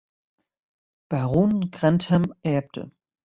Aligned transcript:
Baron 1.09 1.69
Grantham 1.69 2.33
erbte. 2.41 2.89